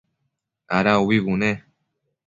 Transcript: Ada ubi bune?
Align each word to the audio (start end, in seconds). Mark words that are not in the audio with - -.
Ada 0.77 0.93
ubi 1.03 1.17
bune? 1.25 1.51